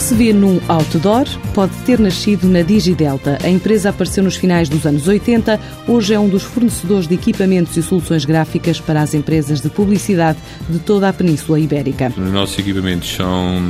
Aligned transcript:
que 0.00 0.04
se 0.04 0.14
vê 0.14 0.32
num 0.32 0.58
outdoor 0.66 1.26
pode 1.52 1.76
ter 1.84 2.00
nascido 2.00 2.48
na 2.48 2.62
DigiDelta. 2.62 3.38
A 3.44 3.50
empresa 3.50 3.90
apareceu 3.90 4.24
nos 4.24 4.34
finais 4.34 4.66
dos 4.66 4.86
anos 4.86 5.06
80, 5.06 5.60
hoje 5.86 6.14
é 6.14 6.18
um 6.18 6.26
dos 6.26 6.42
fornecedores 6.42 7.06
de 7.06 7.16
equipamentos 7.16 7.76
e 7.76 7.82
soluções 7.82 8.24
gráficas 8.24 8.80
para 8.80 9.02
as 9.02 9.12
empresas 9.12 9.60
de 9.60 9.68
publicidade 9.68 10.38
de 10.70 10.78
toda 10.78 11.06
a 11.06 11.12
Península 11.12 11.60
Ibérica. 11.60 12.10
Os 12.16 12.32
nossos 12.32 12.58
equipamentos 12.58 13.14
são 13.14 13.60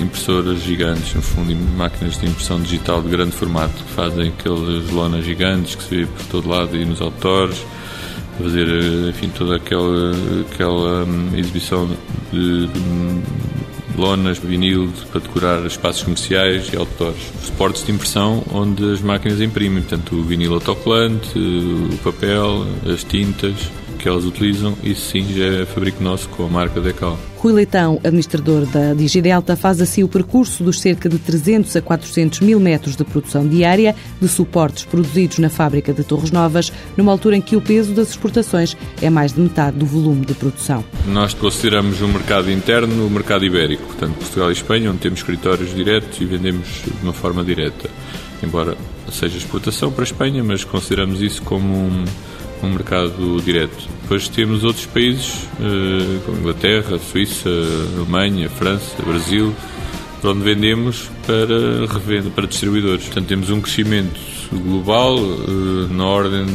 impressoras 0.00 0.62
gigantes, 0.62 1.12
no 1.12 1.20
fundo, 1.20 1.54
máquinas 1.76 2.18
de 2.18 2.24
impressão 2.24 2.58
digital 2.58 3.02
de 3.02 3.10
grande 3.10 3.32
formato, 3.32 3.84
que 3.84 3.92
fazem 3.92 4.28
aquelas 4.28 4.90
lonas 4.90 5.26
gigantes 5.26 5.74
que 5.74 5.84
se 5.84 5.94
vê 5.94 6.06
por 6.06 6.24
todo 6.28 6.48
lado 6.48 6.74
e 6.74 6.86
nos 6.86 7.02
outdoors 7.02 7.62
fazer 8.42 8.66
enfim 9.08 9.28
toda 9.30 9.56
aquela 9.56 10.12
aquela 10.50 11.04
hum, 11.04 11.30
exibição 11.34 11.88
de, 12.32 12.66
de 12.66 12.80
lonas, 13.96 14.38
vinil 14.38 14.92
para 15.10 15.20
decorar 15.20 15.66
espaços 15.66 16.02
comerciais 16.02 16.70
e 16.72 16.76
outdoors. 16.76 17.18
Suportes 17.42 17.84
de 17.84 17.92
impressão 17.92 18.44
onde 18.52 18.92
as 18.92 19.00
máquinas 19.00 19.40
imprimem, 19.40 19.82
portanto 19.82 20.16
o 20.16 20.22
vinil 20.22 20.54
autocolante, 20.54 21.38
o 21.38 21.98
papel, 22.02 22.66
as 22.92 23.02
tintas 23.04 23.70
que 24.06 24.10
elas 24.10 24.24
utilizam, 24.24 24.78
isso 24.84 25.10
sim 25.10 25.26
já 25.34 25.62
é 25.62 25.66
fabrico 25.66 26.00
nosso 26.00 26.28
com 26.28 26.44
a 26.44 26.48
marca 26.48 26.80
Decal. 26.80 27.18
Rui 27.38 27.52
Leitão, 27.52 27.98
administrador 28.04 28.64
da 28.64 28.94
Digidelta, 28.94 29.56
faz 29.56 29.80
assim 29.80 30.04
o 30.04 30.08
percurso 30.08 30.62
dos 30.62 30.80
cerca 30.80 31.08
de 31.08 31.18
300 31.18 31.74
a 31.74 31.82
400 31.82 32.38
mil 32.38 32.60
metros 32.60 32.94
de 32.94 33.02
produção 33.02 33.48
diária 33.48 33.96
de 34.20 34.28
suportes 34.28 34.84
produzidos 34.84 35.40
na 35.40 35.50
fábrica 35.50 35.92
de 35.92 36.04
Torres 36.04 36.30
Novas, 36.30 36.72
numa 36.96 37.10
altura 37.10 37.36
em 37.36 37.40
que 37.40 37.56
o 37.56 37.60
peso 37.60 37.94
das 37.94 38.10
exportações 38.10 38.76
é 39.02 39.10
mais 39.10 39.32
de 39.32 39.40
metade 39.40 39.76
do 39.76 39.84
volume 39.84 40.24
de 40.24 40.34
produção. 40.34 40.84
Nós 41.08 41.34
consideramos 41.34 42.00
o 42.00 42.06
mercado 42.06 42.48
interno 42.48 43.08
o 43.08 43.10
mercado 43.10 43.44
ibérico, 43.44 43.86
portanto 43.86 44.14
Portugal 44.14 44.50
e 44.50 44.52
Espanha, 44.52 44.92
onde 44.92 45.00
temos 45.00 45.18
escritórios 45.18 45.74
diretos 45.74 46.20
e 46.20 46.24
vendemos 46.24 46.68
de 46.84 46.92
uma 47.02 47.12
forma 47.12 47.42
direta. 47.42 47.90
Embora 48.40 48.76
seja 49.10 49.36
exportação 49.36 49.90
para 49.90 50.02
a 50.02 50.06
Espanha, 50.06 50.44
mas 50.44 50.62
consideramos 50.62 51.20
isso 51.20 51.42
como 51.42 51.74
um 51.74 52.04
um 52.62 52.70
mercado 52.70 53.40
direto. 53.42 53.88
Depois 54.02 54.28
temos 54.28 54.64
outros 54.64 54.86
países, 54.86 55.48
eh, 55.60 56.20
como 56.24 56.38
Inglaterra, 56.38 56.98
Suíça, 56.98 57.48
Alemanha, 57.96 58.48
França, 58.48 59.02
Brasil, 59.04 59.54
para 60.20 60.30
onde 60.30 60.44
vendemos 60.44 61.10
para 61.26 61.92
revenda, 61.92 62.30
para 62.30 62.46
distribuidores. 62.46 63.04
Portanto, 63.04 63.26
temos 63.26 63.50
um 63.50 63.60
crescimento 63.60 64.20
global 64.52 65.18
eh, 65.18 65.94
na 65.94 66.06
ordem 66.06 66.46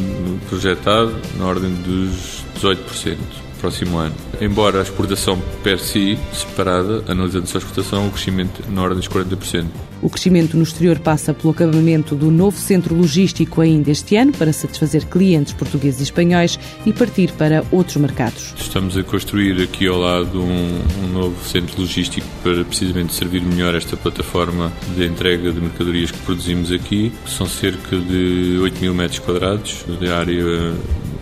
projetado, 0.50 1.14
na 1.38 1.46
ordem 1.46 1.74
dos 1.74 2.44
18% 2.62 3.18
próximo 3.62 3.98
ano. 3.98 4.16
Embora 4.42 4.80
a 4.80 4.82
exportação 4.82 5.40
per 5.64 5.80
si, 5.80 6.18
separada, 6.34 7.04
analisando 7.08 7.48
só 7.48 7.58
a 7.58 7.60
exportação, 7.60 8.08
o 8.08 8.12
crescimento 8.12 8.64
na 8.70 8.82
ordem 8.82 8.98
dos 8.98 9.08
40%. 9.08 9.66
O 10.02 10.10
crescimento 10.10 10.58
no 10.58 10.64
exterior 10.64 10.98
passa 10.98 11.32
pelo 11.32 11.52
acabamento 11.52 12.16
do 12.16 12.32
novo 12.32 12.58
centro 12.58 12.96
logístico 12.96 13.62
ainda 13.62 13.92
este 13.92 14.16
ano, 14.16 14.32
para 14.32 14.52
satisfazer 14.52 15.06
clientes 15.06 15.54
portugueses 15.54 16.00
e 16.00 16.04
espanhóis 16.04 16.60
e 16.86 16.92
partir 16.92 17.32
para 17.34 17.64
outros 17.72 17.98
mercados. 17.98 18.56
Estamos 18.58 18.98
a 18.98 19.04
construir 19.04 19.62
aqui 19.62 19.88
ao 19.88 20.00
lado 20.00 20.42
um, 20.42 20.82
um 21.04 21.08
novo 21.14 21.48
centro 21.48 21.80
logístico 21.80 22.26
para 22.42 22.66
precisamente 22.66 23.14
servir 23.14 23.44
melhor 23.44 23.76
esta 23.76 23.96
plataforma 23.96 24.74
de 24.96 25.06
entrega 25.06 25.52
de 25.52 25.62
mercadorias 25.62 26.10
que 26.10 26.18
produzimos 26.20 26.72
aqui. 26.72 27.12
São 27.28 27.46
cerca 27.46 27.96
de 27.96 28.58
8 28.60 28.82
mil 28.82 28.96
metros 28.96 29.20
quadrados 29.20 29.86
de 30.00 30.10
área 30.10 30.74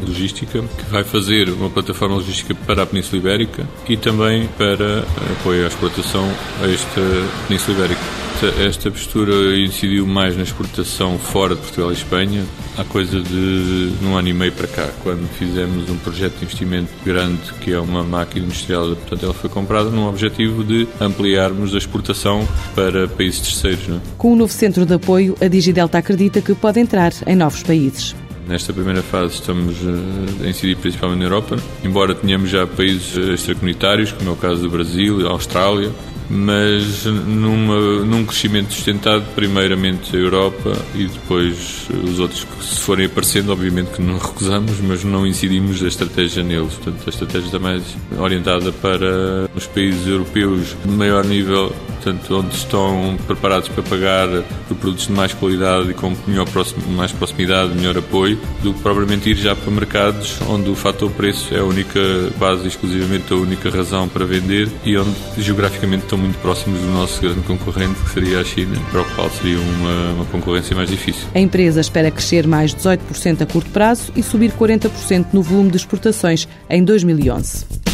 logística, 0.02 0.62
que 0.62 0.92
vai 0.92 1.04
fazer 1.04 1.50
uma 1.50 1.70
plataforma 1.70 2.16
logística 2.16 2.54
para 2.54 2.84
a 2.84 2.86
Península 2.86 3.18
Ibérica 3.18 3.68
e 3.88 3.98
também 3.98 4.48
para 4.58 5.00
apoio 5.40 5.64
à 5.64 5.68
exportação 5.68 6.30
a 6.62 6.68
esta 6.68 7.02
Península 7.48 7.78
Ibérica. 7.78 8.30
Esta 8.66 8.90
postura 8.90 9.34
incidiu 9.60 10.08
mais 10.08 10.38
na 10.38 10.44
exportação 10.44 11.20
fora 11.20 11.56
de 11.56 11.62
Portugal 11.62 11.92
e 11.92 11.94
Espanha, 11.94 12.46
há 12.78 12.86
coisa 12.86 13.20
de 13.22 13.92
um 14.02 14.16
ano 14.16 14.30
e 14.30 14.34
meio 14.34 14.54
para 14.54 14.66
cá, 14.66 14.90
quando 15.04 15.28
fizemos 15.38 15.90
um 15.90 15.98
projeto 15.98 16.38
de 16.38 16.46
investimento 16.46 16.90
grande, 17.04 17.52
que 17.60 17.74
é 17.74 17.80
uma 17.80 18.02
máquina 18.02 18.46
industrial, 18.46 18.96
portanto 18.96 19.24
ela 19.26 19.34
foi 19.34 19.50
comprada 19.50 19.90
num 19.90 20.08
objetivo 20.08 20.64
de 20.64 20.88
ampliarmos 21.02 21.76
a 21.76 21.78
exportação 21.78 22.48
para 22.74 23.10
países 23.10 23.42
terceiros. 23.42 23.90
É? 23.90 24.00
Com 24.18 24.32
o 24.32 24.36
novo 24.38 24.54
centro 24.54 24.86
de 24.86 24.94
apoio, 24.94 25.36
a 25.42 25.50
Digidelta 25.50 25.98
acredita 25.98 26.42
que 26.42 26.56
pode 26.56 26.80
entrar 26.80 27.12
em 27.28 27.36
novos 27.36 27.62
países. 27.62 28.16
Nesta 28.50 28.74
primeira 28.74 29.04
fase 29.04 29.36
estamos 29.36 29.76
eh, 29.76 30.44
a 30.44 30.50
incidir 30.50 30.76
principalmente 30.76 31.20
na 31.20 31.26
Europa, 31.26 31.56
embora 31.84 32.16
tenhamos 32.16 32.50
já 32.50 32.66
países 32.66 33.16
extracomunitários, 33.16 34.12
como 34.12 34.32
é 34.32 34.34
o 34.34 34.36
caso 34.36 34.64
do 34.64 34.70
Brasil, 34.72 35.28
a 35.28 35.34
Austrália, 35.34 35.92
mas 36.28 37.06
numa, 37.06 38.04
num 38.04 38.26
crescimento 38.26 38.74
sustentado, 38.74 39.24
primeiramente 39.36 40.16
a 40.16 40.20
Europa 40.20 40.76
e 40.96 41.06
depois 41.06 41.88
os 42.04 42.20
outros 42.20 42.44
que 42.44 42.64
se 42.64 42.80
forem 42.80 43.06
aparecendo, 43.06 43.52
obviamente 43.52 43.92
que 43.92 44.02
não 44.02 44.18
recusamos, 44.18 44.80
mas 44.82 45.04
não 45.04 45.28
incidimos 45.28 45.84
a 45.84 45.88
estratégia 45.88 46.42
neles. 46.42 46.74
Portanto, 46.74 47.04
a 47.06 47.10
estratégia 47.10 47.46
está 47.46 47.60
mais 47.60 47.84
orientada 48.18 48.72
para 48.72 49.48
os 49.56 49.68
países 49.68 50.08
europeus 50.08 50.76
de 50.84 50.92
maior 50.92 51.24
nível, 51.24 51.72
portanto, 52.00 52.40
onde 52.40 52.56
estão 52.56 53.18
preparados 53.28 53.68
para 53.70 53.84
pagar 53.84 54.28
por 54.68 54.78
produtos 54.78 55.08
de 55.08 55.14
mais 55.14 55.34
qualidade 55.34 55.92
e 55.92 55.94
com 55.94 56.16
melhor 56.26 56.48
mais 56.90 57.12
proximidade, 57.12 57.76
melhor 57.76 57.98
apoio, 57.98 58.40
do 58.64 58.74
que 58.74 58.80
propriamente 58.82 59.30
ir 59.30 59.36
já 59.36 59.56
para 59.56 59.70
mercados 59.72 60.40
onde 60.48 60.70
o 60.70 60.76
fator 60.76 61.12
preço 61.12 61.54
é 61.54 61.60
a 61.60 61.64
única, 61.64 62.00
quase 62.38 62.68
exclusivamente 62.68 63.32
a 63.34 63.36
única 63.36 63.70
razão 63.70 64.08
para 64.08 64.26
vender 64.26 64.70
e 64.84 64.98
onde 64.98 65.14
geograficamente 65.38 66.04
estão 66.04 66.18
muito 66.18 66.38
próximos 66.40 66.80
do 66.80 66.88
nosso 66.88 67.22
grande 67.22 67.42
concorrente, 67.42 68.00
que 68.02 68.10
seria 68.12 68.40
a 68.40 68.44
China, 68.44 68.78
para 68.92 69.02
o 69.02 69.06
qual 69.16 69.30
seria 69.30 69.60
uma, 69.60 70.14
uma 70.14 70.26
concorrência 70.26 70.76
mais 70.76 70.90
difícil. 70.90 71.28
A 71.36 71.40
empresa 71.40 71.82
espera 71.82 72.10
crescer 72.10 72.48
mais 72.48 72.74
18% 72.74 73.42
a 73.42 73.46
curto 73.46 73.70
prazo 73.72 74.12
e 74.16 74.24
subir 74.24 74.52
40% 74.52 75.28
no 75.34 75.42
volume 75.42 75.70
de 75.70 75.78
exportações 75.78 76.48
em 76.70 76.84
2011. 76.84 77.89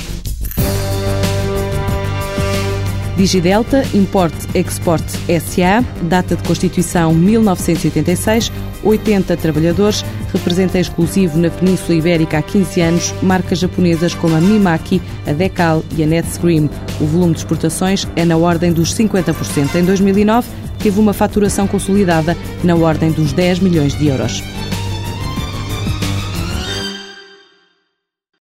Digidelta 3.17 3.81
Import 3.93 4.33
Export 4.53 5.03
SA, 5.39 5.83
data 6.03 6.35
de 6.35 6.43
constituição 6.43 7.13
1986, 7.13 8.51
80 8.83 9.37
trabalhadores, 9.37 10.03
representa 10.33 10.77
exclusivo 10.79 11.37
na 11.37 11.49
Península 11.49 11.97
Ibérica 11.97 12.39
há 12.39 12.41
15 12.41 12.81
anos 12.81 13.13
marcas 13.23 13.59
japonesas 13.59 14.13
como 14.13 14.35
a 14.35 14.41
Mimaki, 14.41 15.01
a 15.25 15.31
Decal 15.31 15.81
e 15.97 16.03
a 16.03 16.05
Netscream. 16.05 16.69
O 16.99 17.05
volume 17.05 17.33
de 17.33 17.39
exportações 17.39 18.05
é 18.17 18.25
na 18.25 18.35
ordem 18.35 18.73
dos 18.73 18.93
50%. 18.93 19.75
Em 19.75 19.85
2009, 19.85 20.49
teve 20.79 20.99
uma 20.99 21.13
faturação 21.13 21.67
consolidada 21.67 22.35
na 22.65 22.75
ordem 22.75 23.11
dos 23.11 23.31
10 23.31 23.59
milhões 23.59 23.97
de 23.97 24.07
euros. 24.07 24.43